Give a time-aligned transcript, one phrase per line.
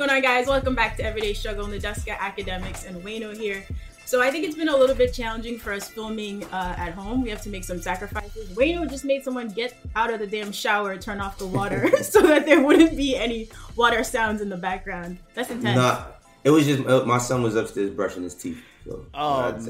[0.00, 0.46] What's going on, guys?
[0.46, 3.62] Welcome back to Everyday Struggle in the Deska Akademiks and Wayno here.
[4.06, 7.20] So I think it's been a little bit challenging for us filming uh, at home.
[7.20, 8.48] We have to make some sacrifices.
[8.56, 12.22] Wayno just made someone get out of the damn shower, turn off the water, so
[12.22, 15.18] that there wouldn't be any water sounds in the background.
[15.34, 15.76] That's intense.
[15.76, 16.06] Nah,
[16.44, 18.64] it was just uh, my son was upstairs brushing his teeth.
[18.86, 19.18] So, Oh,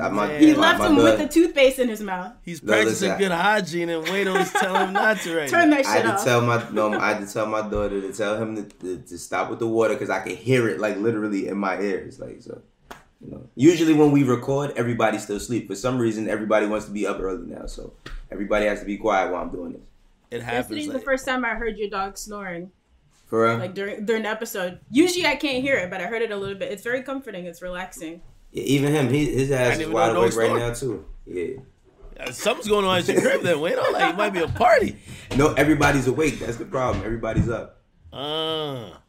[0.01, 0.41] I- I- my- man.
[0.41, 2.33] he my- left my him with daughter- the toothpaste in his mouth.
[2.45, 5.77] He's practicing listen, good hygiene, and Wayno's telling him not to right Turn now.
[5.77, 8.13] that I shit had to tell my no, I had to tell my daughter to
[8.13, 10.97] tell him to, to, to stop with the water because I could hear it like
[10.99, 12.21] literally in my ears.
[12.21, 12.63] Like so,
[13.21, 13.43] you know.
[13.57, 15.67] Usually when we record, everybody's still asleep.
[15.67, 17.93] For some reason, everybody wants to be up early now, so
[18.31, 19.83] everybody has to be quiet while I'm doing this.
[20.31, 20.59] It happens.
[20.71, 22.71] Yesterday's the Like, first time I heard your dog snoring,
[23.27, 24.79] For real, like during during the episode.
[24.89, 26.71] Usually I can't hear it, but I heard it a little bit.
[26.71, 27.47] It's very comforting.
[27.47, 28.23] It's relaxing.
[28.53, 31.05] Yeah, even him, he, his ass is wide awake right now too.
[31.27, 31.59] Yeah.
[32.19, 33.93] uh, something's going on at your crib then, Wayno.
[33.93, 34.97] Like, it might be a party.
[35.37, 36.41] No, everybody's awake.
[36.41, 37.05] That's the problem.
[37.05, 37.81] Everybody's up.
[38.13, 38.91] Uh.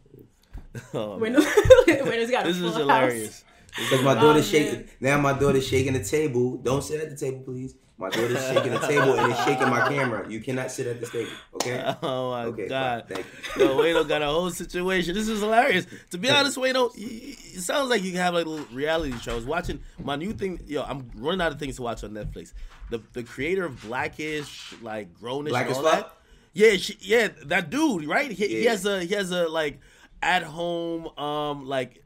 [0.93, 1.41] Oh, When man.
[1.85, 2.79] when it's got a this full is house.
[2.81, 3.43] hilarious.
[3.77, 4.63] Because my Oh, daughter's man.
[4.63, 4.89] shaking.
[5.01, 6.55] Now my daughter's shaking the table.
[6.57, 7.75] Don't sit at the table, please.
[8.01, 10.29] My daughter's shaking the table and it's shaking my camera.
[10.29, 11.95] You cannot sit at this table, okay?
[12.03, 13.05] Oh my Okay, god.
[13.07, 13.23] fine.
[13.23, 13.63] Thank you.
[13.63, 15.13] Yo, Wayno got a whole situation.
[15.13, 15.85] This is hilarious.
[16.09, 19.33] To be honest, y- it sounds like you can have like a little reality show.
[19.33, 20.59] I was watching my new thing.
[20.65, 22.53] Yo, I'm running out of things to watch on Netflix.
[22.89, 25.93] The the creator of Blackish, like Grownish, Black and all fuck?
[25.93, 26.17] that.
[26.53, 28.31] Yeah, she, yeah, that dude, right?
[28.31, 29.79] He, he has a he has a like
[30.23, 32.00] at home um like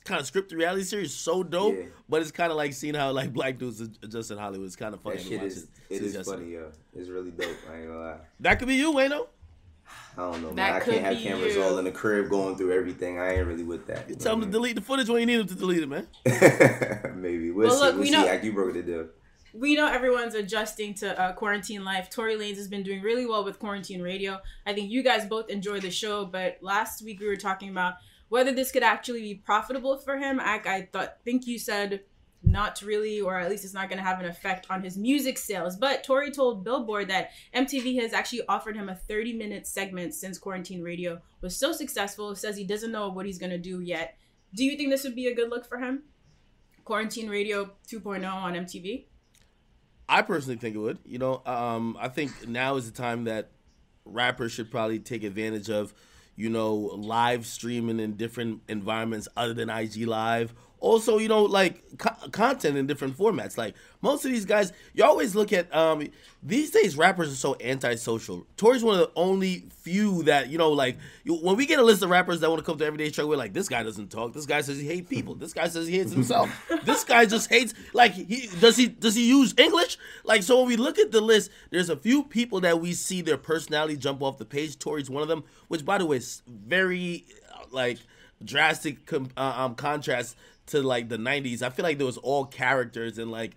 [0.00, 1.84] kind of scripted reality series so dope Yeah.
[2.08, 4.94] but it's kind of like seeing how like black dudes adjust in hollywood it's kind
[4.94, 6.24] of funny That to shit watch is it it yesterday.
[6.24, 6.72] funny, yo.
[6.94, 7.48] It's really dope.
[7.70, 8.16] I ain't gonna lie.
[8.40, 9.26] that could be you Wayno.
[10.18, 10.74] I don't know, man.
[10.74, 11.62] I can't have cameras you.
[11.62, 13.20] all in the crib going through everything.
[13.20, 14.08] I ain't really with that.
[14.08, 16.08] You tell him to delete the footage when you need him to delete it man.
[17.14, 17.82] Maybe we'll, Well, see.
[17.84, 18.12] look, we'll we see.
[18.12, 19.06] know- Like you broke the deal.
[19.54, 22.10] we know everyone's adjusting to uh, quarantine life.
[22.10, 24.38] Tory Lanez has been doing really well with quarantine radio.
[24.66, 27.94] I think you guys both enjoy the show, but last week we were talking about
[28.28, 30.40] whether this could actually be profitable for him.
[30.40, 32.02] I, I thought, think you said
[32.42, 35.36] not really, or at least it's not going to have an effect on his music
[35.36, 35.76] sales.
[35.76, 40.38] But Tory told Billboard that MTV has actually offered him a 30 minute segment since
[40.38, 42.34] quarantine radio was so successful.
[42.34, 44.16] Says he doesn't know what he's going to do yet.
[44.54, 46.04] Do you think this would be a good look for him?
[46.84, 49.06] Quarantine radio 2.0 on MTV?
[50.08, 50.98] I personally think it would.
[51.04, 53.50] You know, um, I think now is the time that
[54.04, 55.92] rappers should probably take advantage of,
[56.36, 60.54] you know, live streaming in different environments other than IG Live.
[60.78, 61.82] Also, you know, like
[62.32, 63.56] content in different formats.
[63.56, 66.06] Like most of these guys, you always look at um,
[66.42, 66.96] these days.
[66.96, 68.46] Rappers are so antisocial.
[68.56, 71.82] Tory's one of the only few that you know, like you, when we get a
[71.82, 74.10] list of rappers that want to come to Everyday Show, we're like, this guy doesn't
[74.10, 74.32] talk.
[74.32, 75.34] This guy says he hates people.
[75.34, 76.50] This guy says he hates himself.
[76.84, 77.74] this guy just hates.
[77.92, 79.98] Like he does he does he use English?
[80.24, 83.22] Like so, when we look at the list, there's a few people that we see
[83.22, 84.78] their personality jump off the page.
[84.78, 87.98] Tory's one of them, which by the way is very uh, like
[88.44, 92.44] drastic com- uh, um, contrast to like the 90s i feel like there was all
[92.44, 93.52] characters and like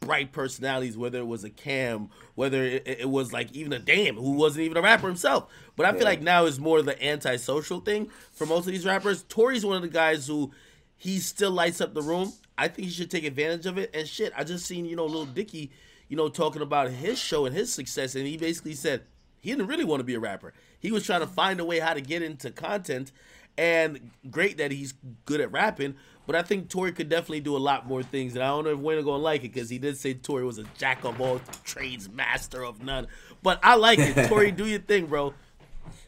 [0.00, 4.16] bright personalities whether it was a cam whether it, it was like even a dame
[4.16, 6.08] who wasn't even a rapper himself but i feel Yeah.
[6.08, 9.82] like now is more the antisocial thing for most of these rappers tory's one of
[9.82, 10.52] the guys who
[10.96, 14.06] he still lights up the room i think he should take advantage of it and
[14.06, 15.70] shit i just seen you know Lil Dicky
[16.08, 19.02] you know talking about his show and his success and he basically said
[19.40, 20.54] he didn't really want to be a rapper.
[20.80, 23.12] He was trying to find a way how to get into content,
[23.56, 24.94] and great that he's
[25.24, 25.94] good at rapping.
[26.26, 28.70] But I think Tory could definitely do a lot more things, and I don't know
[28.70, 31.40] if Wayne gonna like it because he did say Tory was a jack of all
[31.64, 33.06] trades, master of none.
[33.42, 34.28] But I like it.
[34.28, 35.34] Tory, do your thing, bro.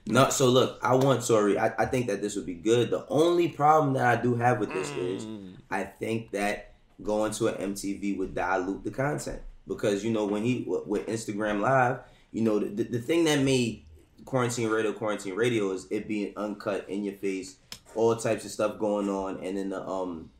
[0.06, 1.58] No, so look, I want sorry.
[1.58, 2.90] I, I think that this would be good.
[2.90, 5.54] The only problem that I do have with this is mm.
[5.70, 10.44] I think that going to an MTV would dilute the content because you know when
[10.44, 12.00] he with with Instagram Live,
[12.32, 13.85] you know the, the thing that made
[14.26, 17.56] quarantine radio quarantine radio is it being uncut in your face,
[17.94, 20.30] all types of stuff going on, and then the um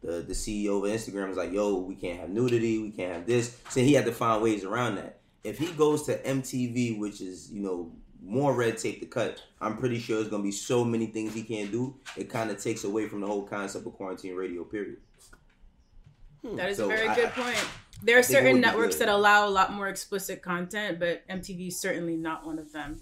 [0.00, 3.26] the the CEO of Instagram was like, "Yo, we can't have nudity, we can't have
[3.26, 5.18] this." So he had to find ways around that.
[5.44, 7.92] If he goes to MTV, which is you know
[8.24, 11.42] more red tape to cut, I'm pretty sure there's gonna be so many things he
[11.42, 11.96] can't do.
[12.16, 14.64] It kind of takes away from the whole concept of quarantine radio.
[14.64, 14.98] Period.
[16.44, 17.58] That is So a very I- good point.
[18.04, 22.16] There are certain networks that allow a lot more explicit content, but MTV is certainly
[22.16, 23.00] not one of them.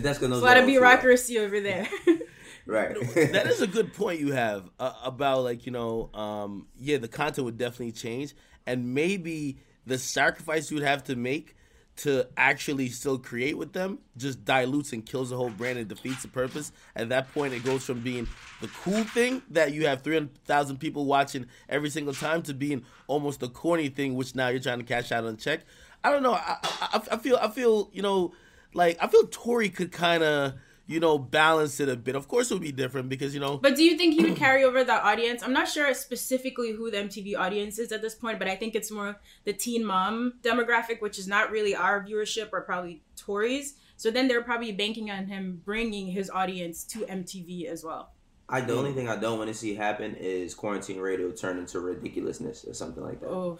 [0.00, 1.86] That's gonna There's a lot of bureaucracy over there.
[2.66, 2.94] right?
[3.14, 7.08] that is a good point you have uh, about like you know um yeah the
[7.08, 8.34] content would definitely change
[8.66, 11.56] and maybe the sacrifice you would have to make
[11.94, 16.22] to actually still create with them just dilutes and kills the whole brand and defeats
[16.22, 16.72] the purpose.
[16.96, 18.26] At that point it goes from being
[18.60, 23.40] the cool thing that you have 300,000 people watching every single time to being almost
[23.40, 25.60] the corny thing which now you're trying to cash out on check.
[26.02, 26.32] I don't know.
[26.32, 28.32] I, I, I feel i feel you know
[28.74, 30.54] like I feel Tory could kind of,
[30.86, 32.14] you know, balance it a bit.
[32.14, 33.58] Of course, it would be different because you know.
[33.58, 35.42] But do you think he would carry over that audience?
[35.42, 38.74] I'm not sure specifically who the MTV audience is at this point, but I think
[38.74, 43.74] it's more the teen mom demographic, which is not really our viewership or probably Tory's.
[43.96, 48.12] So then they're probably banking on him bringing his audience to MTV as well.
[48.48, 51.80] I the only thing I don't want to see happen is quarantine radio turn into
[51.80, 53.28] ridiculousness or something like that.
[53.28, 53.58] Oh.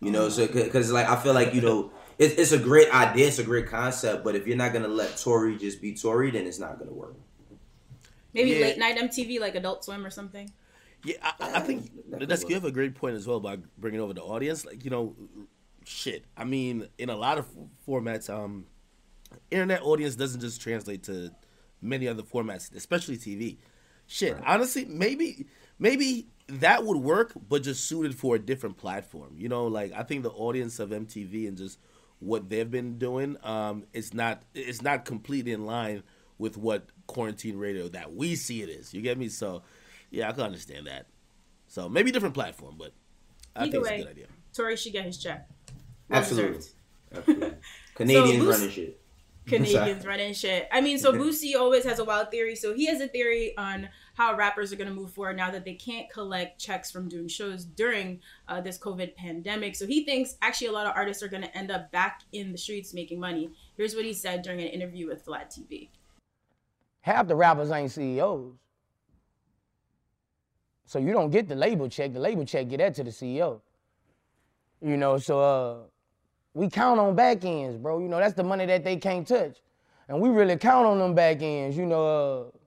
[0.00, 3.28] You know, so because like I feel like you know it's, it's a great idea,
[3.28, 6.46] it's a great concept, but if you're not gonna let Tory just be Tory, then
[6.46, 7.14] it's not gonna work.
[8.32, 8.60] Maybe Yeah.
[8.60, 10.50] late night MTV, like Adult Swim or something.
[11.04, 14.00] Yeah, I, I think That that's you have a great point as well about bringing
[14.00, 14.64] over the audience.
[14.64, 15.14] Like you know,
[15.84, 16.24] shit.
[16.36, 17.46] I mean, in a lot of
[17.86, 18.66] formats, um,
[19.50, 21.30] internet audience doesn't just translate to
[21.82, 23.58] many other formats, especially TV.
[24.06, 25.46] Shit, honestly, maybe
[25.80, 29.34] maybe that would work, but just suited for a different platform.
[29.36, 31.80] You know, like I think the audience of MTV and just
[32.20, 36.04] what they've been doing, um, it's not it's not completely in line
[36.38, 38.94] with what quarantine radio that we see it is.
[38.94, 39.28] You get me?
[39.28, 39.62] So,
[40.10, 41.06] yeah, I can understand that.
[41.66, 42.92] So maybe different platform, but
[43.56, 44.26] I Either think it's a good idea.
[44.52, 45.48] Tory should get his check.
[46.08, 46.58] Well Absolutely.
[46.58, 46.74] deserved.
[47.14, 47.52] Absolutely.
[47.94, 49.00] Canadians Boost- running shit.
[49.46, 50.68] Canadians running shit.
[50.72, 52.56] I mean, so Boosie always has a wild theory.
[52.56, 53.88] So he has a theory on
[54.20, 57.26] how rappers are going to move forward now that they can't collect checks from doing
[57.26, 59.74] shows during uh, this COVID pandemic.
[59.74, 62.52] So he thinks actually a lot of artists are going to end up back in
[62.52, 63.50] the streets making money.
[63.78, 65.88] Here's what he said during an interview with Vlad TV.
[67.00, 68.52] half the rappers ain't CEOs.
[70.84, 72.12] So you don't get the label check.
[72.12, 73.62] The label check get that to the CEO.
[74.82, 75.76] You know, so uh,
[76.52, 78.00] we count on back ends, bro.
[78.00, 79.62] You know, that's the money that they can't touch.
[80.08, 82.59] And we really count on them back ends, you know, uh,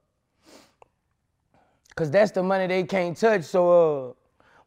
[1.95, 3.43] cause that's the money they can't touch.
[3.43, 4.13] So uh,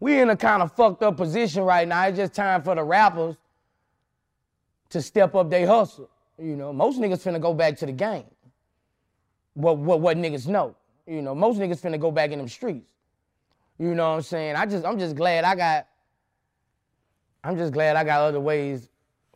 [0.00, 2.06] we in a kind of fucked up position right now.
[2.06, 3.36] It's just time for the rappers
[4.90, 6.10] to step up their hustle.
[6.38, 8.24] You know, most niggas finna go back to the game
[9.56, 10.76] what what what niggas know.
[11.06, 12.92] You know, most niggas finna go back in them streets.
[13.78, 14.56] You know what I'm saying?
[14.56, 15.86] I just I'm just glad I got
[17.42, 18.88] I'm just glad I got other ways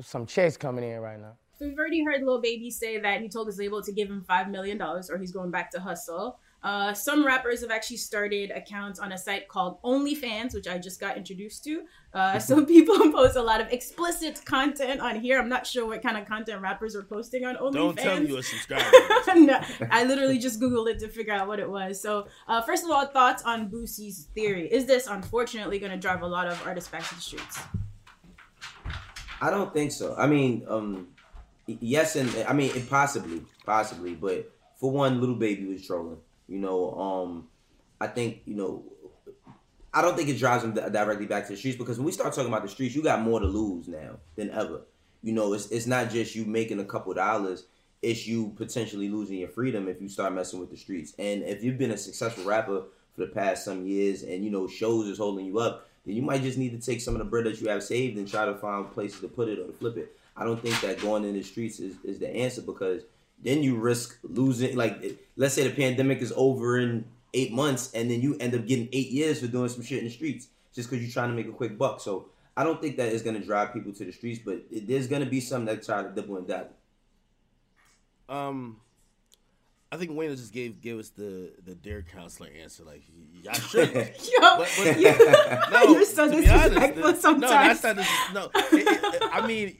[0.03, 1.37] some checks coming in right now.
[1.59, 4.23] So we've already heard Lil Baby say that he told his label to give him
[4.23, 6.39] five million dollars, or he's going back to hustle.
[6.63, 11.01] Uh, some rappers have actually started accounts on a site called OnlyFans, which I just
[11.01, 11.85] got introduced to.
[12.13, 15.39] Uh, so people post a lot of explicit content on here.
[15.39, 17.73] I'm not sure what kind of content rappers are posting on OnlyFans.
[17.73, 18.91] Don't tell me you're a subscriber.
[19.37, 19.61] no,
[19.91, 22.01] I literally just googled it to figure out what it was.
[22.01, 24.71] So, uh, first of all, thoughts on Boosie's theory?
[24.71, 27.59] Is this unfortunately going to drive a lot of artists back to the streets?
[29.41, 30.15] I don't think so.
[30.19, 31.09] I mean, um,
[31.67, 36.19] yes, and I mean, possibly, possibly, but for one, Lil Baby was trolling.
[36.51, 37.49] You know, um,
[38.01, 38.85] I think you know,
[39.95, 42.35] I don't think it drives them directly back to the streets because when we start
[42.35, 44.81] talking about the streets, you got more to lose now than ever.
[45.23, 47.67] You know, it's it's not just you making a couple dollars.
[48.03, 51.15] It's you potentially losing your freedom if you start messing with the streets.
[51.19, 54.67] And if you've been a successful rapper for the past some years, and you know
[54.67, 57.25] shows is holding you up, then you might just need to take some of the
[57.27, 59.73] bread that you have saved and try to find places to put it or to
[59.73, 60.17] flip it.
[60.37, 63.03] I don't think that going in the streets is, is the answer because
[63.43, 64.77] then you risk losing.
[64.77, 68.67] Like, let's say the pandemic is over in eight months, and then you end up
[68.67, 71.35] getting eight years for doing some shit in the streets just because you're trying to
[71.35, 72.01] make a quick buck.
[72.01, 72.27] So
[72.57, 75.07] I don't think that is going to drive people to the streets, but it, there's
[75.07, 76.71] going to be some that try to dibble and dabble.
[78.29, 78.77] Um,
[79.93, 82.85] I think Wayne just gave gave us the the dare counselor answer.
[82.85, 83.03] Like,
[83.51, 83.93] I should.
[83.93, 85.19] Yo, But- but- you,
[85.73, 87.41] no, you're so to be honest, disrespectful the- sometimes.
[87.43, 87.97] No, that's not.
[87.97, 89.79] Dis- no, It- it- I mean,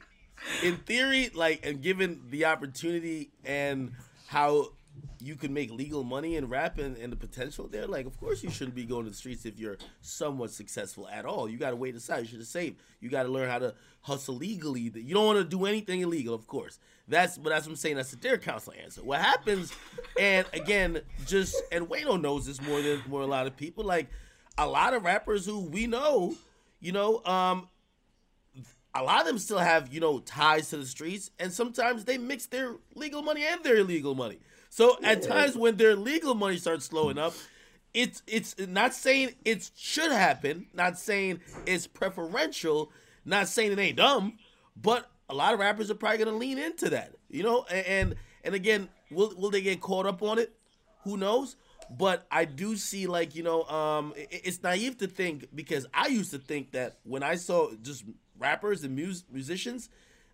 [0.63, 3.91] in theory, like, and given the opportunity and
[4.27, 4.73] how
[5.19, 8.43] you can make legal money in rap and, and the potential there, like, of course
[8.43, 11.49] you shouldn't be going to the streets if you're somewhat successful at all.
[11.49, 12.19] You got to wait aside.
[12.19, 12.77] You should have saved.
[12.99, 14.81] You got to learn how to hustle legally.
[14.81, 16.79] You don't want to do anything illegal, of course.
[17.07, 17.97] That's but that's what I'm saying.
[17.97, 19.03] That's the dare council answer.
[19.03, 19.73] What happens,
[20.19, 23.83] and again, just and Wayno knows this more than more a lot of people.
[23.83, 24.07] Like
[24.57, 26.35] a lot of rappers who we know,
[26.79, 27.67] you know, um,
[28.93, 32.17] a lot of them still have you know ties to the streets, and sometimes they
[32.17, 34.39] mix their legal money and their illegal money.
[34.69, 37.33] So at times when their legal money starts slowing up,
[37.93, 42.91] it's it's not saying it should happen, not saying it's preferential,
[43.25, 44.37] not saying it ain't dumb,
[44.81, 47.65] but a lot of rappers are probably gonna lean into that, you know.
[47.69, 50.53] And and, and again, will will they get caught up on it?
[51.03, 51.55] Who knows?
[51.89, 56.07] But I do see like you know, um, i- it's naive to think because I
[56.07, 58.05] used to think that when I saw just
[58.41, 59.87] rappers and mus- musicians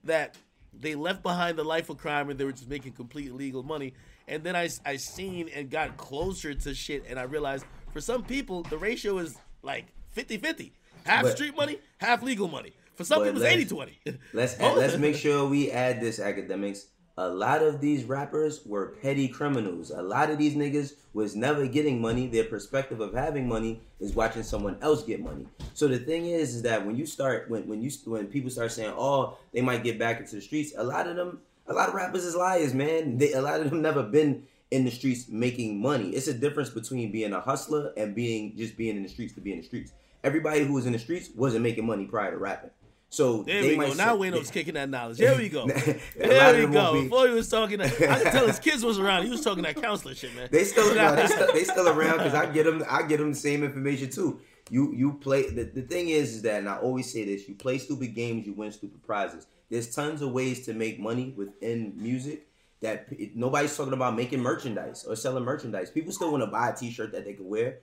[0.03, 0.35] that
[0.73, 3.93] they left behind the life of crime and they were just making complete illegal money.
[4.27, 8.23] And then I, I seen and got closer to shit and I realized for some
[8.23, 9.85] people the ratio is like
[10.15, 10.71] 50-50.
[11.05, 12.73] Half But- street money, half legal money.
[12.95, 13.71] For some people it's let's-
[14.05, 14.17] 80-20.
[14.33, 16.85] Let's let's make sure we add this Akademiks.
[17.17, 19.89] A lot of these rappers were petty criminals.
[19.89, 22.27] A lot of these niggas was never getting money.
[22.27, 25.47] Their perspective of having money is watching someone else get money.
[25.73, 28.71] So the thing is, is that when you start, when when you when people start
[28.71, 31.89] saying, oh, they might get back into the streets, a lot of them, a lot
[31.89, 33.17] of rappers is liars, man.
[33.17, 36.09] They, a lot of them never been in the streets making money.
[36.09, 39.41] It's a difference between being a hustler and being just being in the streets to
[39.41, 39.91] be in the streets.
[40.23, 42.71] Everybody who was in the streets wasn't making money prior to rapping.
[43.09, 43.93] So there they we go.
[43.93, 45.17] Now Wayno's kicking that knowledge.
[45.17, 45.67] There we go.
[46.17, 46.93] There we go.
[46.93, 49.23] be- Before he was talking, I could tell his kids was around.
[49.23, 50.49] He was talking that counselor shit, man.
[50.51, 53.29] They still, no, they still they still around because I get them I get them
[53.31, 54.41] the same information too.
[54.69, 57.55] You you play the, the thing is is that and I always say this: you
[57.55, 59.47] play stupid games, you win stupid prizes.
[59.69, 62.47] There's tons of ways to make money within music
[62.81, 65.89] that p- nobody's talking about making merchandise or selling merchandise.
[65.89, 67.77] People still want to buy a T-shirt that they can wear.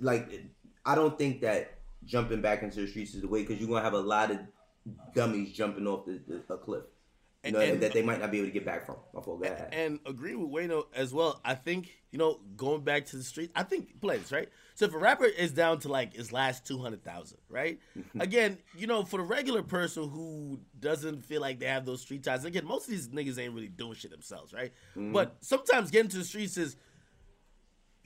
[0.00, 0.42] Like
[0.86, 1.74] I don't think that
[2.06, 4.38] jumping back into the streets is the way because you're gonna have a lot of
[5.14, 6.84] dummies jumping off the, the a cliff.
[7.44, 8.96] You know, And- that they might not be able to get back from.
[9.12, 9.44] My fault.
[9.44, 9.70] Ahead.
[9.72, 11.40] and agree with Wayno as well.
[11.44, 13.50] I think you know going back to the street.
[13.56, 14.48] I think plays right.
[14.74, 17.80] So if a rapper is down to like his last two hundred thousand, right?
[18.20, 22.22] again, you know, for the regular person who doesn't feel like they have those street
[22.22, 22.44] ties.
[22.44, 24.72] Again, most of these niggas ain't really doing shit themselves, right?
[24.96, 25.12] Mm-hmm.
[25.12, 26.76] But sometimes getting to the streets is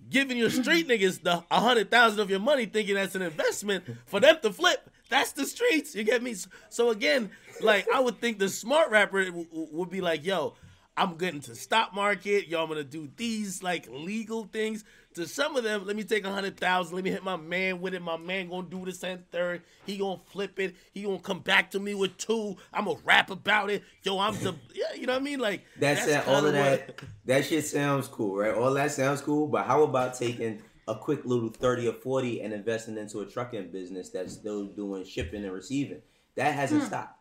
[0.08, 3.84] giving your street niggas the a hundred thousand of your money, thinking that's an investment
[4.06, 4.90] for them to flip.
[5.08, 5.94] That's the streets.
[5.94, 6.34] You get me?
[6.68, 10.54] So, again, like I would think the smart rapper w- w- would be like, "Yo,
[10.96, 12.48] I'm getting to stock market.
[12.48, 14.84] Yo, I'm gonna do these like legal things."
[15.14, 16.94] To some of them, let me take a hundred thousand.
[16.94, 18.02] Let me hit my man with it.
[18.02, 19.62] My man gonna do this and third.
[19.86, 20.76] He gonna flip it.
[20.92, 22.56] He gonna come back to me with two.
[22.70, 23.82] I'm gonna rap about it.
[24.02, 24.92] Yo, I'm the yeah.
[24.94, 25.38] You know what I mean?
[25.38, 26.28] Like That's, that.
[26.28, 27.00] All of that.
[27.24, 28.52] That shit sounds cool, right?
[28.52, 29.46] All that sounds cool.
[29.46, 33.70] But how about taking a quick little thirty or forty and investing into a trucking
[33.70, 36.02] business that's still doing shipping and receiving?
[36.36, 36.86] That hasn't hmm.
[36.86, 37.16] stopped.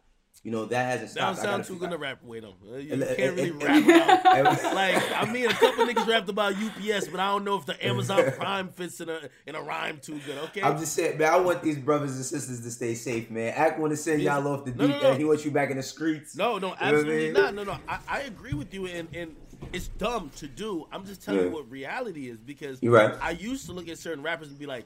[0.45, 1.47] You know that hasn't That don't stopped.
[1.47, 2.53] I sound gotta too good to rap with them.
[2.63, 4.63] You uh, can't really rap about.
[4.75, 7.83] Like I mean, a couple niggas rapped about UPS, but I don't know if the
[7.87, 10.37] Amazon Prime fits in a in a rhyme too good.
[10.49, 11.33] Okay, I'm just saying, man.
[11.33, 13.53] I want these brothers and sisters to stay safe, man.
[13.55, 15.09] Act want to send y'all off the deep, No, no, no.
[15.11, 16.35] and he wants you back in the streets.
[16.35, 17.33] no, no, what I absolutely mean?
[17.33, 17.55] not.
[17.55, 19.35] No, no, I, I agree with you, and and
[19.73, 20.87] it's dumb to do.
[20.91, 21.47] I'm just telling Yeah.
[21.47, 23.15] you what reality is because right.
[23.21, 24.85] I used to look at certain rappers and be like,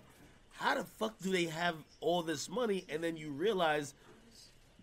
[0.51, 2.85] how the fuck do they have all this money?
[2.89, 3.93] And then you realize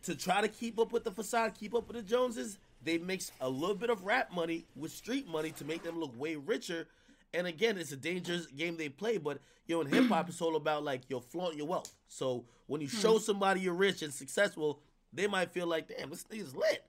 [0.05, 3.33] to try to keep up with the facade, keep up with the Joneses, they mix
[3.40, 6.87] a little bit of rap money with street money to make them look way richer.
[7.35, 10.40] And again, it's a dangerous game they play, but you know, in hip hop, it's
[10.40, 11.93] all about like yo flaunt your wealth.
[12.09, 13.19] So when you show hmm.
[13.19, 14.81] somebody you're rich and successful,
[15.12, 16.85] they might feel like, damn, this thing's lit.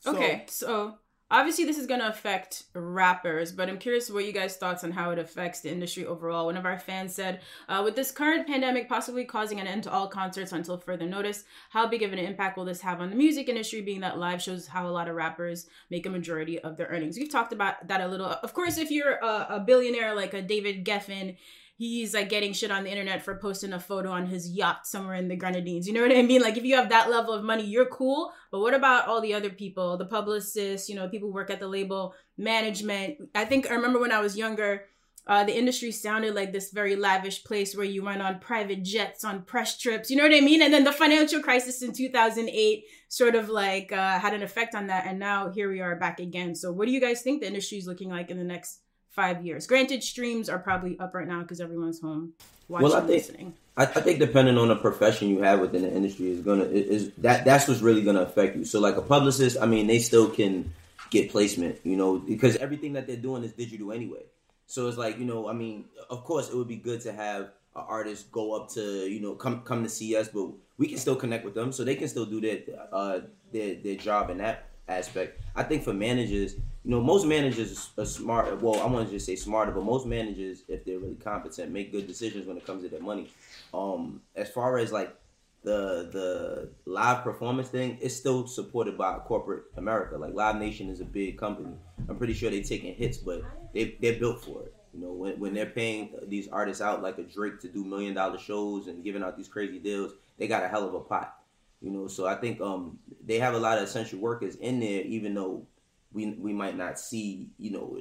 [0.00, 0.98] So, okay, so
[1.32, 4.92] obviously this is going to affect rappers, but I'm curious what you guys' thoughts on
[4.92, 6.46] how it affects the industry overall.
[6.46, 9.90] One of our fans said, uh, with this current pandemic possibly causing an end to
[9.90, 13.16] all concerts until further notice, how big of an impact will this have on the
[13.16, 16.76] music industry, being that live shows how a lot of rappers make a majority of
[16.76, 17.16] their earnings?
[17.16, 18.26] We've talked about that a little.
[18.26, 21.36] Of course, if you're a, a billionaire like a David Geffen,
[21.88, 25.16] he's like getting shit on the internet for posting a photo on his yacht somewhere
[25.16, 25.86] in the Grenadines.
[25.86, 26.40] You know what I mean?
[26.40, 28.32] Like if you have that level of money, you're cool.
[28.50, 31.60] But what about all the other people, the publicists, you know, people who work at
[31.60, 33.16] the label, management?
[33.34, 34.84] I think I remember when I was younger,
[35.26, 39.24] uh, the industry sounded like this very lavish place where you went on private jets
[39.24, 40.10] on press trips.
[40.10, 40.62] You know what I mean?
[40.62, 44.86] And then the financial crisis in 2008 sort of like uh, had an effect on
[44.86, 45.06] that.
[45.06, 46.54] And now here we are back again.
[46.54, 48.80] So what do you guys think the industry is looking like in the next
[49.12, 49.66] five years?
[49.66, 52.32] Granted, streams are probably up right now because everyone's home
[52.68, 53.54] watching, Well, I think- listening.
[53.74, 57.10] I, I think depending on the profession you have within the industry is gonna is
[57.18, 58.66] that that's what's really gonna affect you.
[58.66, 60.74] So like a publicist, I mean, they still can
[61.08, 64.24] get placement, you know, because everything that they're doing is digital anyway.
[64.66, 67.44] So it's like you know, I mean, of course, it would be good to have
[67.74, 70.98] an artist go up to you know come come to see us, but we can
[70.98, 72.58] still connect with them, so they can still do their
[72.92, 73.20] uh
[73.52, 75.40] their their job in that aspect.
[75.56, 78.60] I think for managers, you know, most managers are smart.
[78.60, 81.92] Well, I want to just say smarter, but most managers, if they're really competent, make
[81.92, 83.30] good decisions when it comes to their money.
[83.72, 85.14] Um, as far as like
[85.62, 90.18] the the live performance thing, it's still supported by corporate America.
[90.18, 91.74] Like Live Nation is a big company.
[92.08, 94.74] I'm pretty sure they're taking hits, but they they're built for it.
[94.92, 98.12] You know, when, when they're paying these artists out like a Drake to do million
[98.12, 101.38] dollar shows and giving out these crazy deals, they got a hell of a pot.
[101.80, 105.02] You know, so I think um they have a lot of essential workers in there,
[105.02, 105.64] even though
[106.12, 107.98] we we might not see you know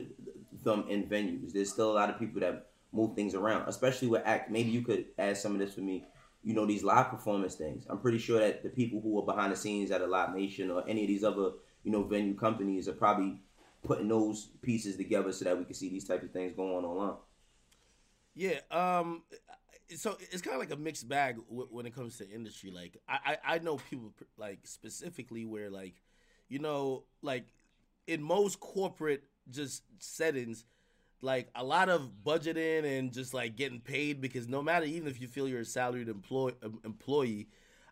[0.64, 1.54] them in venues.
[1.54, 4.52] There's still a lot of people that move things around, especially with act.
[4.52, 6.06] Maybe you could add some of this for me.
[6.44, 7.86] You know these live performance things.
[7.90, 10.72] I'm pretty sure that the people who are behind the scenes at a Live Nation
[10.72, 11.52] or any of these other
[11.84, 13.42] you know venue companies are probably
[13.84, 16.86] putting those pieces together so that we can see these type of things going on
[16.86, 17.18] online.
[18.34, 18.60] Yeah.
[18.72, 19.24] Um.
[19.96, 22.72] So it's kind of like a mixed bag when it comes to industry.
[22.72, 25.96] Like I, I, I know people like specifically where like,
[26.48, 27.48] you know, like
[28.12, 30.66] in most corporate just settings,
[31.22, 35.22] like a lot of budgeting and just like getting paid because no matter even if
[35.22, 37.48] you feel you're a salaried employee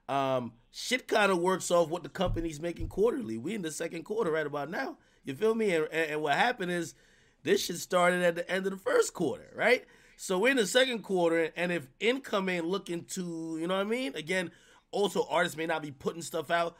[0.09, 3.37] um, shit kind of works off what the company's making quarterly.
[3.37, 4.97] We in the second quarter right about now.
[5.23, 5.75] You feel me?
[5.75, 6.95] And, and what happened is
[7.43, 9.85] this shit started at the end of the first quarter, right?
[10.17, 13.85] So we're in the second quarter, and if income ain't looking to, you know what
[13.85, 14.15] I mean?
[14.15, 14.51] Again,
[14.91, 16.75] also artists may not be putting stuff out.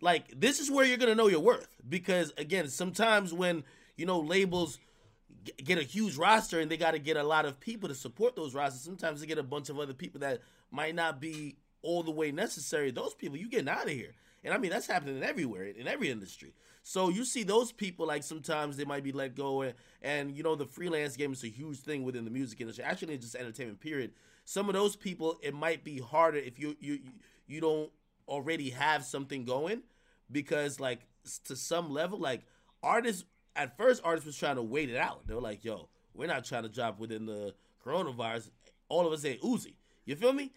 [0.00, 3.64] Like this is where you're gonna know your worth because again, sometimes when
[3.96, 4.78] you know labels
[5.62, 8.36] get a huge roster and they got to get a lot of people to support
[8.36, 8.82] those rosters.
[8.82, 10.40] Sometimes they get a bunch of other people that
[10.70, 12.90] might not be all the way necessary.
[12.90, 14.12] Those people, you getting out of here.
[14.42, 16.52] And I mean, that's happening everywhere in every industry.
[16.82, 20.42] So you see those people like sometimes they might be let go, and, and you
[20.42, 22.84] know the freelance game is a huge thing within the music industry.
[22.84, 24.12] Actually, just entertainment period.
[24.44, 26.98] Some of those people, it might be harder if you you
[27.46, 27.90] you don't
[28.28, 29.82] already have something going,
[30.30, 31.00] because like
[31.44, 32.42] to some level, like
[32.82, 33.24] artists
[33.56, 35.26] at first, artists was trying to wait it out.
[35.26, 37.54] They were like, "Yo, we're not trying to drop within the
[37.84, 38.50] coronavirus."
[38.88, 39.74] All of us say Uzi.
[40.04, 40.52] You feel me?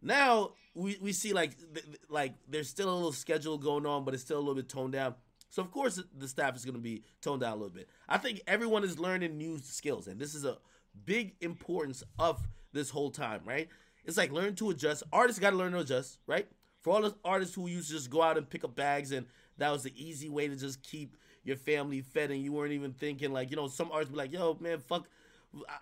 [0.00, 4.14] Now we, we see like th- like there's still a little schedule going on, but
[4.14, 5.14] it's still a little bit toned down.
[5.48, 7.88] So of course the staff is going to be toned down a little bit.
[8.08, 10.58] I think everyone is learning new skills, and this is a
[11.04, 13.68] big importance of this whole time, right?
[14.04, 15.04] It's like learn to adjust.
[15.12, 16.46] Artists got to learn to adjust, right?
[16.84, 19.26] For all the artists who used to just go out and pick up bags, and
[19.56, 22.92] that was the easy way to just keep your family fed, and you weren't even
[22.92, 25.08] thinking like, you know, some artists be like, "Yo, man, fuck."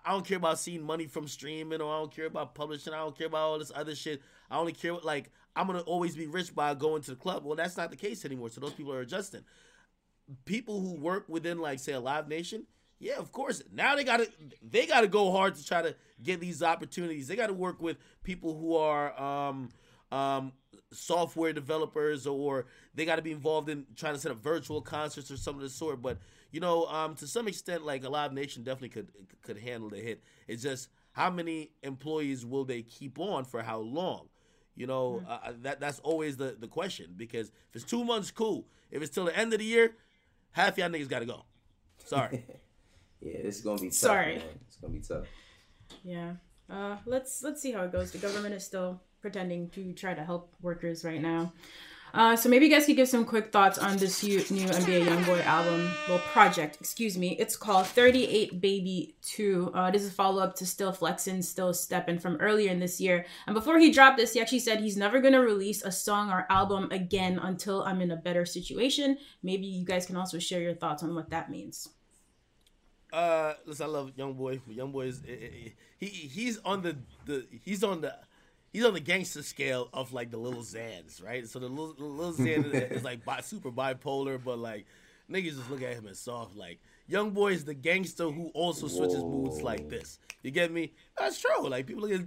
[0.05, 2.93] I don't care about seeing money from streaming, or I don't care about publishing.
[2.93, 4.21] I don't care about all this other shit.
[4.49, 7.43] I only care like I'm gonna always be rich by going to the club.
[7.43, 8.49] Well, that's not the case anymore.
[8.49, 9.41] So those people are adjusting.
[10.45, 12.65] People who work within like say a Live Nation,
[12.99, 13.61] yeah, of course.
[13.73, 14.29] Now they gotta
[14.61, 17.27] they gotta go hard to try to get these opportunities.
[17.27, 19.69] They gotta work with people who are um
[20.11, 20.53] um
[20.93, 25.31] software developers or they got to be involved in trying to set up virtual concerts
[25.31, 26.01] or something of the sort.
[26.01, 26.17] But
[26.51, 29.09] you know, um, to some extent, like a Live Nation definitely could
[29.41, 30.23] could handle the hit.
[30.47, 34.27] It's just how many employees will they keep on for how long?
[34.75, 35.31] You know, mm-hmm.
[35.31, 38.67] uh, that that's always the the question because if it's two months, cool.
[38.91, 39.95] If it's till the end of the year,
[40.51, 41.45] half y'all niggas got to go.
[42.05, 42.45] Sorry.
[43.21, 43.93] yeah, this is gonna be tough.
[43.93, 44.45] Sorry, man.
[44.67, 45.25] it's gonna be tough.
[46.03, 46.33] Yeah.
[46.69, 48.11] Uh, let's let's see how it goes.
[48.11, 51.53] The government is still pretending to try to help workers right now.
[52.13, 55.43] Uh, so maybe you guys could give some quick thoughts on this new NBA YoungBoy
[55.45, 57.35] album, well project, excuse me.
[57.39, 59.71] It's called 38 Baby 2.
[59.73, 63.01] Uh, this is a follow up to Still Flexin', Still Steppin' from earlier in this
[63.01, 63.25] year.
[63.47, 66.45] And before he dropped this, he actually said he's never gonna release a song or
[66.51, 69.17] album again until I'm in a better situation.
[69.41, 71.89] Maybe you guys can also share your thoughts on what that means.
[73.11, 74.59] Uh, listen, I love Young Boy.
[74.67, 75.21] Young Boy is
[75.97, 78.15] he he's on the the he's on the
[78.73, 81.47] he's on the gangster scale of like the Lil Xans, right?
[81.47, 84.85] So the little, little Xan is like bi- super bipolar, but like
[85.31, 86.55] niggas just look at him as soft.
[86.55, 89.29] Like young boy is the gangster who also switches Whoa.
[89.29, 90.19] moods like this.
[90.41, 90.91] You get me?
[91.17, 91.69] That's true.
[91.69, 92.25] Like people look at.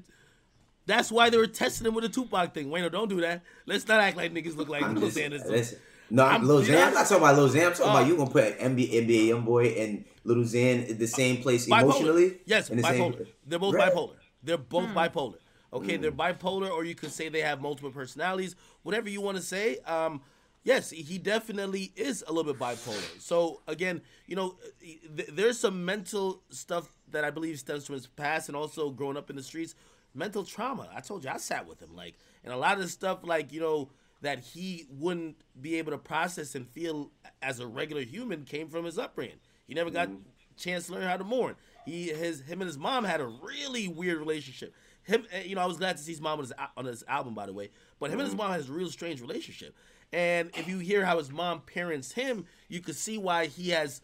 [0.86, 2.68] That's why they were testing him with a Tupac thing.
[2.68, 3.42] Wayno, don't do that.
[3.66, 5.76] Let's not act like niggas look like Lil Xan.
[6.08, 6.86] No, I'm, Lil Xan.
[6.86, 7.66] I'm not talking about Lil Xan.
[7.66, 10.98] I'm talking uh, about you gonna put NBA, NBA young boy and Lil Xan in
[10.98, 11.82] the same place bipolar.
[11.82, 12.38] emotionally.
[12.46, 13.16] Yes, the bipolar.
[13.16, 13.26] Same...
[13.44, 13.92] They're both right.
[13.92, 14.14] bipolar.
[14.44, 14.96] They're both hmm.
[14.96, 15.38] bipolar.
[15.72, 16.02] Okay, mm.
[16.02, 18.56] they're bipolar, or you could say they have multiple personalities.
[18.82, 19.78] Whatever you want to say.
[19.80, 20.20] Um,
[20.64, 23.20] yes, he definitely is a little bit bipolar.
[23.20, 28.06] So again, you know, th- there's some mental stuff that I believe stems from his
[28.06, 29.74] past, and also growing up in the streets,
[30.14, 30.88] mental trauma.
[30.94, 33.52] I told you, I sat with him, like, and a lot of the stuff, like
[33.52, 33.90] you know,
[34.22, 37.10] that he wouldn't be able to process and feel
[37.42, 39.38] as a regular human came from his upbringing.
[39.66, 40.18] He never got mm.
[40.56, 41.56] chance to learn how to mourn.
[41.84, 44.74] He his him and his mom had a really weird relationship
[45.06, 47.04] him, eh, you know, I was glad to see his mom on his, on his
[47.08, 47.70] album, by the way.
[47.98, 48.20] But him mm-hmm.
[48.20, 48.48] and his mm-hmm.
[48.48, 49.74] mom has a real strange relationship.
[50.12, 54.00] And if you hear how his mom parents him, you can see why he has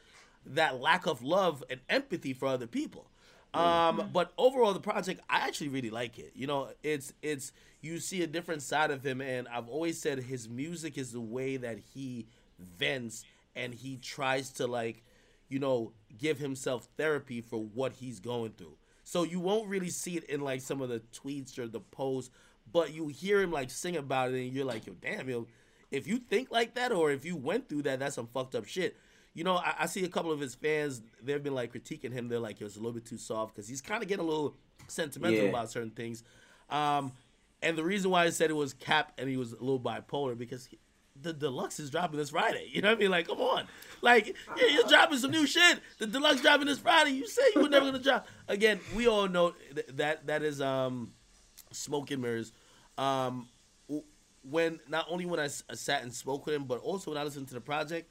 [0.46, 3.06] that lack of love and empathy for other people.
[3.54, 4.12] Um, mm-hmm.
[4.12, 6.32] but overall, the project I actually really like it.
[6.34, 10.18] You know, it's it's you see a different side of him, and I've always said
[10.20, 12.26] his music is the way that he
[12.58, 15.02] vents and he tries to like,
[15.48, 18.76] you know, give himself therapy for what he's going through.
[19.04, 22.30] So you won't really see it in like some of the tweets or the posts,
[22.72, 25.46] but you hear him like sing about it and you're like, yo, damn, yo,
[25.90, 28.66] if you think like that or if you went through that, that's some fucked up
[28.66, 28.96] shit.
[29.34, 32.28] You know, I, I see a couple of his fans, they've been like critiquing him.
[32.28, 34.28] They're like, it was a little bit too soft because he's kind of getting a
[34.28, 34.56] little
[34.88, 35.48] sentimental yeah.
[35.48, 36.22] about certain things.
[36.70, 37.12] Um,
[37.62, 40.36] and the reason why I said it was Cap and he was a little bipolar
[40.36, 40.78] because he,
[41.22, 42.68] the deluxe is dropping this Friday.
[42.72, 43.10] You know what I mean?
[43.10, 43.66] Like, come on.
[44.00, 45.80] Like, yeah, you're dropping some new shit.
[45.98, 47.10] The deluxe dropping this Friday.
[47.12, 48.26] You say you were never gonna drop.
[48.48, 51.12] Again, we all know th- that that is um
[51.70, 52.52] smoke and mirrors.
[52.98, 53.48] Um
[54.44, 57.24] when not only when I, I sat and spoke with him, but also when I
[57.24, 58.10] listened to the project,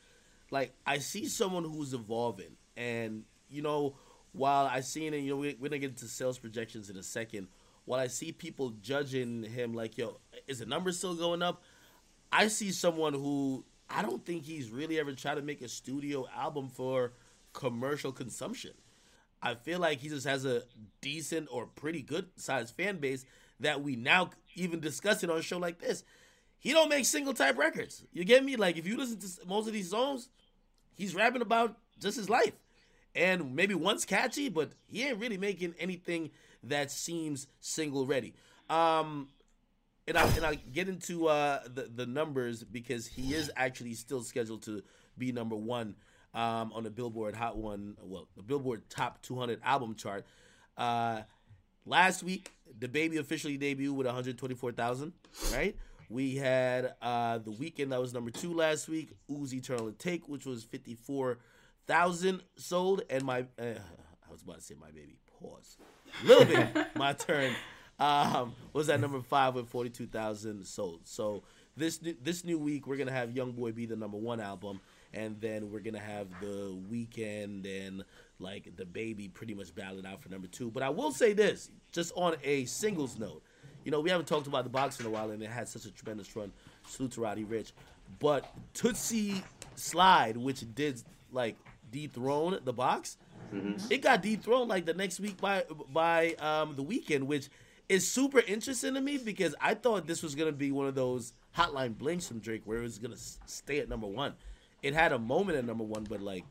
[0.50, 3.96] like I see someone who's evolving, and you know,
[4.32, 7.04] while I seen it, you know, we, we're gonna get into sales projections in a
[7.04, 7.48] second.
[7.86, 11.64] While I see people judging him like, yo, is the number still going up?
[12.32, 16.26] I see someone who I don't think he's really ever tried to make a studio
[16.36, 17.14] album for
[17.54, 18.72] commercial consumption.
[19.42, 20.64] I feel like he just has a
[21.02, 23.26] decent or pretty good sized fan base
[23.60, 26.04] that we now even discuss it on a show like this.
[26.60, 28.06] He don't make single type records.
[28.14, 28.56] You get me?
[28.56, 30.30] Like if you listen to most of these songs,
[30.96, 32.54] he's rapping about just his life.
[33.14, 36.30] And maybe one's catchy, but he ain't really making anything
[36.64, 38.34] that seems single ready.
[38.70, 39.28] Um
[40.08, 44.22] and I and I get into uh the, the numbers because he is actually still
[44.22, 44.84] scheduled to
[45.18, 45.96] be number one
[46.34, 50.26] um, on the Billboard Hot One, well, the Billboard Top 200 album chart.
[50.78, 51.22] Uh,
[51.86, 55.14] last week, the baby officially debuted with 124,000.
[55.52, 55.76] Right?
[56.10, 59.12] We had uh, the Weeknd that was number two last week.
[59.30, 64.76] Uzi Eternal Atake, which was 54,000 sold, and my uh, I was about to say
[64.80, 65.18] my baby.
[65.40, 65.78] Pause.
[66.24, 66.88] A little bit.
[66.96, 67.54] my turn.
[68.00, 71.02] Um, was at number five with 42,000 sold.
[71.04, 71.44] So
[71.78, 74.82] this this new week we're gonna have Young Boy be the number one album
[75.14, 78.04] and then we're gonna have the Weeknd and
[78.40, 80.72] like the baby pretty much battled out for number two.
[80.72, 83.44] But I will say this, just on a singles note,
[83.84, 85.86] you know we haven't talked about the box in a while, and it had such
[85.86, 86.52] a tremendous run.
[86.88, 87.72] Salute to Roddy Ricch,
[88.20, 89.42] but Toosie
[89.76, 91.02] Slide, which did
[91.32, 91.56] like
[91.92, 93.18] dethrone the box,
[93.54, 93.92] mm-hmm.
[93.92, 97.50] it got dethroned like the next week by by um, the Weeknd, which
[97.92, 101.34] is super interesting to me because I thought this was gonna be one of those
[101.58, 104.34] Hotline Blings from Drake where it was gonna stay at number one
[104.82, 106.44] it had a moment at number one, but like,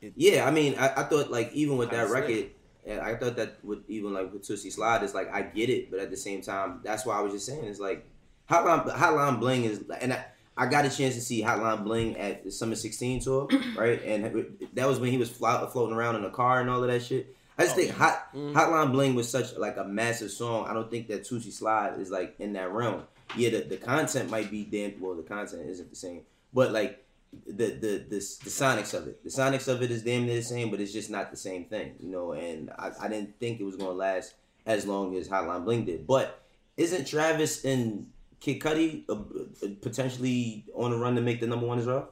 [0.00, 2.50] it, yeah, I mean, I, I, thought like even with that record,
[2.86, 5.90] and I thought that with even like with Toosie Slide, it's like I get it,
[5.90, 8.06] but at the same time, that's why I was just saying it's like
[8.48, 10.24] Hotline Hotline Bling is, and I,
[10.56, 14.02] I got a chance to see Hotline Bling at the Summer 16 tour, right?
[14.04, 17.02] And that was when he was floating around in the car and all of that
[17.02, 17.34] shit.
[17.60, 18.56] I just oh, think Hot, mm-hmm.
[18.56, 20.66] Hotline Bling was such like a massive song.
[20.66, 23.02] I don't think that Toosie Slide is like in that realm.
[23.36, 25.14] Yeah, the, the content might be damn well.
[25.14, 26.22] The content isn't the same,
[26.54, 27.04] but like
[27.46, 29.22] the the the, the sonics of it.
[29.22, 31.66] The sonics of it is damn near the same, but it's just not the same
[31.66, 32.32] thing, you know.
[32.32, 36.06] And I, I didn't think it was gonna last as long as Hotline Bling did.
[36.06, 36.42] But
[36.78, 38.06] isn't Travis and
[38.40, 42.08] Kid Cudi uh, uh, potentially on the run to make the number one as well?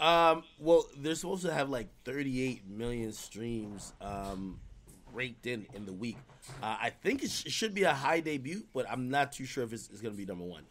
[0.00, 4.60] Um, well, they're supposed to have like 38 million streams um,
[5.12, 6.18] raked in in the week.
[6.62, 9.44] Uh, I think it, sh- it, should be a high debut, but I'm not too
[9.44, 10.62] sure if it's, it's going to be number one.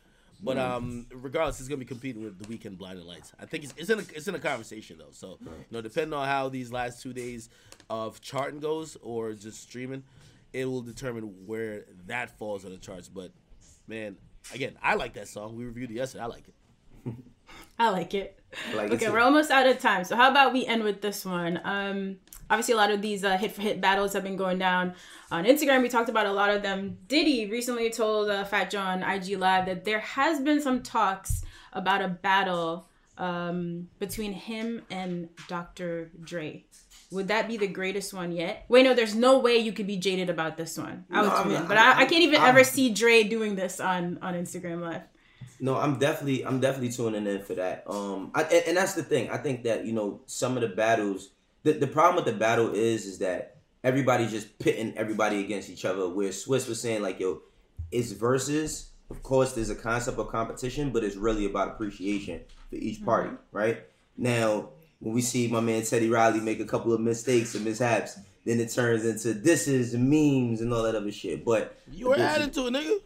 [0.41, 0.71] But mm-hmm.
[0.71, 3.33] um, regardless, it's gonna be competing with the Weeknd Blinding Lights.
[3.39, 5.11] I think it's, it's in a, it's in a conversation though.
[5.11, 7.49] So you know, depending on how these last two days
[7.89, 10.03] of charting goes or just streaming,
[10.53, 13.09] it will determine where that falls on the charts.
[13.09, 13.31] But
[13.87, 14.15] man,
[14.53, 15.55] again, I like that song.
[15.55, 16.23] We reviewed it yesterday.
[16.23, 17.13] I like it.
[17.79, 18.39] I like it.
[18.75, 20.03] Like okay, we're almost out of time.
[20.03, 21.59] So how about we end with this one?
[21.63, 22.17] Um,
[22.49, 24.93] obviously a lot of these uh, hit for hit battles have been going down
[25.31, 25.81] on Instagram.
[25.81, 26.97] We talked about a lot of them.
[27.07, 31.43] Diddy recently told uh, Fat Joe on IG Live that there has been some talks
[31.73, 36.11] about a battle um, between him and Dr.
[36.23, 36.65] Dre.
[37.11, 38.65] Would that be the greatest one yet?
[38.67, 41.05] Wait, no, there's no way you could be jaded about this one.
[41.09, 44.19] I was no, but I, I, can't even I'm, ever see Dre doing this on
[44.21, 45.03] on Instagram Live.
[45.59, 47.83] No, I'm definitely I'm definitely tuning in for that.
[47.87, 49.29] Um, I, and, and that's the thing.
[49.29, 51.31] I think that you know some of the battles
[51.67, 55.85] the, the problem with the battle is is that everybody's just pitting everybody against each
[55.85, 56.07] other.
[56.07, 57.41] Where Swizz was saying like, yo,
[57.91, 58.91] it's versus.
[59.09, 63.29] Of course, there's a concept of competition, but it's really about appreciation for each party,
[63.29, 63.57] mm-hmm.
[63.57, 63.83] right?
[64.17, 68.19] Now, when we see my man Teddy Riley make a couple of mistakes and mishaps,
[68.43, 71.45] then it turns into this is memes and all that other shit.
[71.45, 72.99] But you were adding to it, nigga.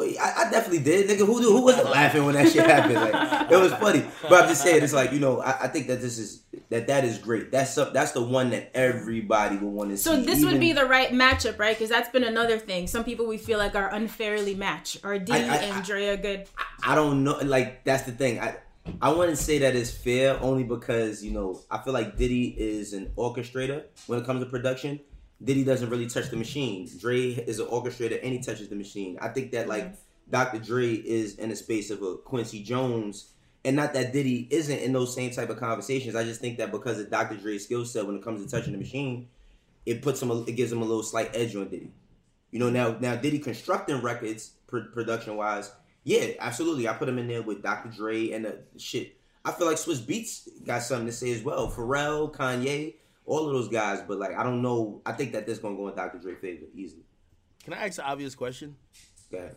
[0.00, 1.26] Well, I, I, definitely did, nigga.
[1.26, 2.94] Who who wasn't laughing when that shit happened?
[2.94, 5.88] Like, it was funny, but I'm just saying, it's like you know, I, I think
[5.88, 7.52] that this is that that is great.
[7.52, 10.20] That's up, that's the one that everybody will want to so see.
[10.20, 11.76] So this Even, would be the right matchup, right?
[11.76, 12.86] Because that's been another thing.
[12.86, 15.04] Some people we feel like are unfairly matched.
[15.04, 16.46] Are Diddy I, I, and Dre good?
[16.82, 17.38] I don't know.
[17.42, 18.40] Like that's the thing.
[18.40, 18.56] I
[19.02, 22.94] I wouldn't say that is fair, only because you know I feel like Diddy is
[22.94, 25.00] an orchestrator when it comes to production
[25.42, 26.88] Diddy doesn't really touch the machine.
[26.98, 29.18] Dre is an orchestrator and he touches the machine.
[29.20, 29.94] I think that like
[30.30, 30.58] Dr.
[30.58, 33.30] Dre is in a space of a Quincy Jones,
[33.64, 36.14] and not that Diddy isn't in those same type of conversations.
[36.14, 37.36] I just think that because of Dr.
[37.36, 39.28] Dre's skill set when it comes to touching the machine,
[39.86, 41.92] it puts him, a, it gives him a little slight edge on Diddy.
[42.50, 45.70] You know, now now Diddy constructing records production wise,
[46.04, 46.88] yeah, absolutely.
[46.88, 47.90] I put him in there with Dr.
[47.90, 49.16] Dre and the shit.
[49.44, 51.70] I feel like Swizz Beatz got something to say as well.
[51.70, 52.94] Pharrell, Kanye,
[53.30, 54.02] all of those guys.
[54.06, 55.00] But like, I don't know.
[55.06, 56.18] I think that this gonna go in Dr.
[56.18, 57.04] Dre favor easily.
[57.64, 58.76] Can I ask an obvious question?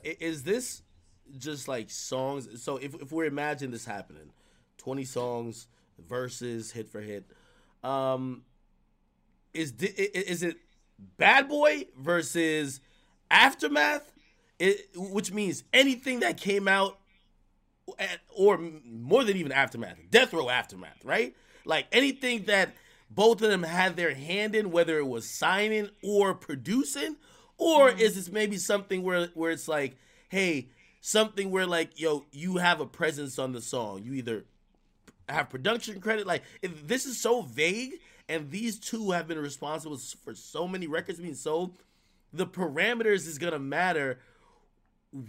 [0.03, 0.83] Is this
[1.37, 2.61] just like songs?
[2.61, 4.29] So if if we're imagining this happening,
[4.77, 7.25] twenty songs, verses, hit for hit.
[7.83, 8.43] Um,
[9.53, 10.57] is is it
[11.17, 12.79] Bad Boy versus
[13.31, 14.11] Aftermath?
[14.59, 16.99] It, which means anything that came out
[17.97, 21.35] at, or more than even aftermath, death row aftermath, right?
[21.65, 22.75] Like anything that
[23.15, 27.17] both of them had their hand in, whether it was signing or producing,
[27.57, 27.99] or mm-hmm.
[27.99, 29.97] is this maybe something where where it's like,
[30.29, 30.69] hey,
[31.01, 34.03] something where like, yo, you have a presence on the song.
[34.03, 34.45] You either
[35.29, 37.93] have production credit, like if this is so vague,
[38.29, 41.77] and these two have been responsible for so many records being sold.
[42.31, 44.19] The parameters is gonna matter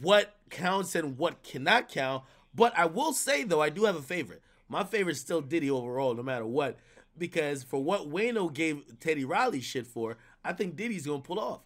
[0.00, 2.24] what counts and what cannot count.
[2.54, 4.42] But I will say though, I do have a favorite.
[4.68, 6.78] My favorite is still Diddy overall, no matter what.
[7.16, 11.60] Because for what Wayno gave Teddy Riley shit for, I think Diddy's gonna pull off.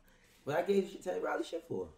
[0.44, 1.88] What I gave you Teddy Riley shit for?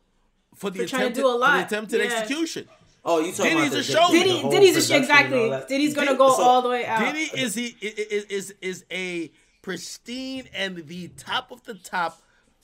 [0.54, 2.06] For the For trying to attempted, do a for the attempted Yeah.
[2.18, 2.68] execution.
[3.04, 4.12] Oh, you talking Diddy's about the, a showman.
[4.12, 5.64] Diddy, whole Diddy's a production shit exactly.
[5.68, 7.00] Diddy's gonna Diddy- go so- all the way out.
[7.14, 9.30] Diddy is he is is is a
[9.62, 12.20] pristine and the top of the top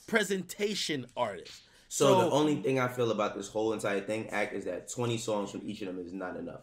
[0.07, 1.61] presentation artist.
[1.89, 5.17] So, the only thing I feel about this whole entire thing act is that 20
[5.17, 6.61] songs from each of them is not enough.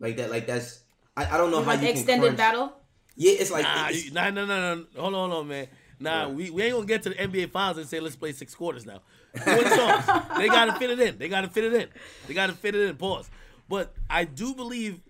[0.00, 0.80] Like that, like that's
[1.16, 2.72] I, I don't know how want you the can extended crunch- battle?
[3.16, 4.84] Yeah, it's like Nah, it's- you, nah, no, no, no.
[5.00, 5.66] Hold on, hold on, man.
[5.98, 8.54] Nah, we, we ain't gonna get to the NBA finals and say let's play six
[8.54, 9.00] quarters now.
[9.34, 11.18] They gotta fit it in.
[11.18, 11.88] They gotta fit it in.
[12.26, 12.96] They gotta fit it in.
[12.96, 13.30] Pause.
[13.68, 15.00] But I do believe,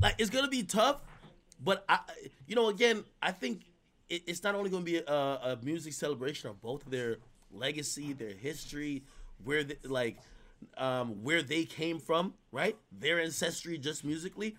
[0.00, 1.00] like, it's gonna be tough.
[1.64, 2.00] But I,
[2.46, 3.62] you know, again, I think
[4.08, 7.16] it, it's not only gonna be a, a music celebration of both their
[7.50, 9.02] legacy, their history,
[9.44, 10.18] where they, like,
[10.76, 12.76] um, where they came from, right?
[12.92, 14.56] Their ancestry, just musically,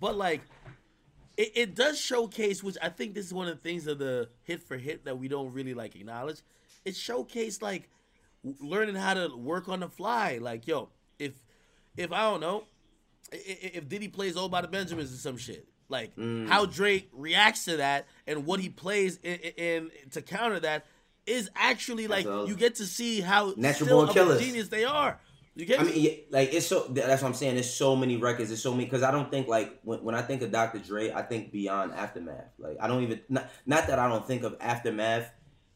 [0.00, 0.42] but like
[1.36, 4.28] it, it does showcase, which I think this is one of the things of the
[4.44, 6.40] hit for hit that we don't really like acknowledge.
[6.84, 7.88] It showcased like
[8.44, 10.38] w- learning how to work on the fly.
[10.40, 11.32] Like, yo, if
[11.96, 12.64] if I don't know,
[13.32, 16.48] i- i- if Diddy plays "All by the Benjamins" or some shit, like mm.
[16.48, 20.86] how Drake reacts to that and what he plays in, in to counter that
[21.26, 24.40] is actually like you get to see how Natural born killers.
[24.40, 25.18] genius they are.
[25.56, 25.92] You get I me?
[25.92, 26.86] mean, yeah, like it's so.
[26.90, 27.54] That's what I'm saying.
[27.54, 28.50] There's so many records.
[28.50, 30.78] There's so many because I don't think like when, when I think of Dr.
[30.78, 32.52] Dre, I think beyond Aftermath.
[32.58, 35.30] Like I don't even not, not that I don't think of Aftermath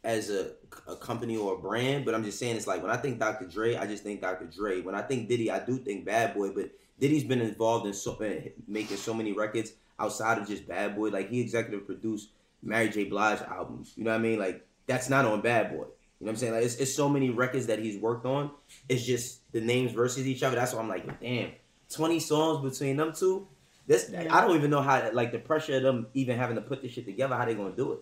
[0.05, 0.53] as a,
[0.87, 3.47] a company or a brand, but I'm just saying it's like when I think Dr.
[3.47, 4.45] Dre, I just think Dr.
[4.45, 4.83] Dre.
[4.83, 6.51] When I think Diddy, I do think Bad Boy.
[6.51, 10.95] But Diddy's been involved in so in making so many records outside of just Bad
[10.95, 11.09] Boy.
[11.09, 13.05] Like he executive produced Mary J.
[13.05, 13.95] Blige albums.
[13.97, 14.39] You know what I mean?
[14.39, 15.87] Like that's not on Bad Boy.
[16.21, 16.53] You know what I'm saying?
[16.53, 18.51] Like it's, it's so many records that he's worked on.
[18.89, 20.57] It's just the names versus each other.
[20.57, 21.53] That's why I'm like, damn,
[21.95, 23.49] 20 songs between them two.
[23.87, 26.83] This I don't even know how like the pressure of them even having to put
[26.83, 27.35] this shit together.
[27.35, 28.01] How they gonna do it?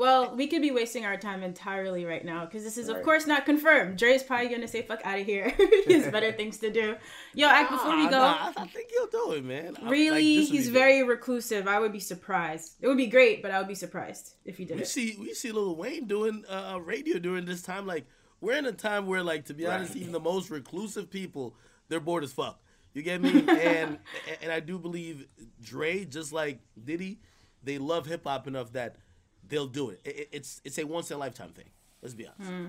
[0.00, 3.26] Well, we could be wasting our time entirely right now because this is, of course,
[3.26, 3.98] not confirmed.
[3.98, 5.50] Dre's probably gonna say "fuck out of here."
[5.86, 6.96] he has better things to do.
[7.34, 9.76] Yo, Act, before we go, nah, I, think he'll do it, man.
[9.76, 10.72] I- like, really, he's be good.
[10.72, 11.68] very reclusive.
[11.68, 12.76] I would be surprised.
[12.80, 14.88] It would be great, but I would be surprised if he did We it.
[14.88, 17.86] see we see Lil Wayne doing uh, radio during this time.
[17.86, 18.06] Like
[18.40, 21.54] we're in a time where, like, to be honest, even the most reclusive people,
[21.90, 22.58] they're bored as fuck.
[22.94, 23.44] You get me?
[23.46, 23.98] and
[24.40, 25.26] and I do believe
[25.60, 27.20] Dre, just like Diddy,
[27.62, 28.96] they love hip hop enough that
[29.50, 30.00] they'll do it.
[30.04, 31.68] It- it- It's it's a once in a lifetime thing.
[32.02, 32.50] Let's be honest.
[32.50, 32.66] Hmm.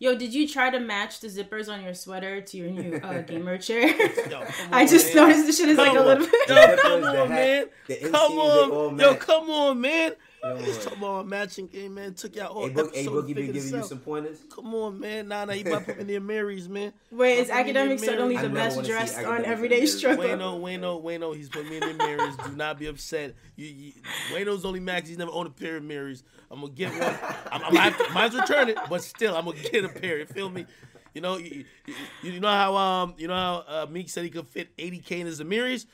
[0.00, 3.20] Yo, did you try to match the zippers on your sweater to your new uh,
[3.30, 3.88] gamer chair?
[3.88, 3.96] Yo,
[4.44, 5.28] come I on, just man.
[5.28, 6.48] noticed the shit is like a little bit.
[6.48, 7.66] Yo, come on, man.
[7.86, 8.98] Come inseams, they all on.
[8.98, 10.12] Yo, come on, man.
[10.48, 10.84] Yo, Just boy.
[10.84, 12.14] talking about matching game, man.
[12.14, 14.38] Took y'all all Hey, Book, hey, episode Boogie been giving you some pointers.
[14.54, 15.28] Come on, man.
[15.28, 16.92] Nah, nah, you about to put me in the Marys, man.
[17.10, 19.18] Wait, is Put me in the academic suddenly the I never best wanna see dressed
[19.18, 19.98] on everyday in the Marys.
[19.98, 20.24] struggle?
[20.24, 22.36] Wayno, Wayno, Wayno, he's put me in the mirrors.
[22.36, 23.34] Do not be upset.
[23.56, 23.92] You, you,
[24.32, 25.08] Wayno's only max.
[25.08, 26.24] He's never owned a pair of mirrors.
[26.50, 27.14] I'm gonna get one.
[27.52, 30.18] I'm, I'm, I mine's return it, but still, I'm gonna get a pair.
[30.18, 30.66] You feel me?
[31.14, 34.30] You know, you, you, you know how um, you know how uh, Meek said he
[34.30, 35.86] could fit 80k in his mirrors.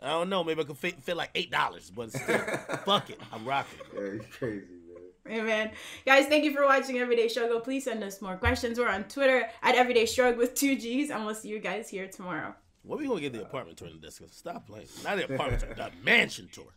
[0.00, 0.44] I don't know.
[0.44, 2.38] Maybe I could fit, fit like eight dollars, but still,
[2.84, 3.20] fuck it.
[3.32, 3.78] I'm rocking.
[3.94, 5.02] Yeah, it's crazy, man.
[5.26, 5.70] Hey man.
[6.06, 7.60] Guys, thank you for watching Everyday Struggle.
[7.60, 8.78] Please send us more questions.
[8.78, 12.06] We're on Twitter at Everyday Struggle with two G's, and we'll see you guys here
[12.06, 12.54] tomorrow.
[12.82, 14.26] When we gonna get the apartment tour in the disco?
[14.30, 14.86] Stop playing.
[15.04, 16.72] Not the apartment tour, the mansion tour.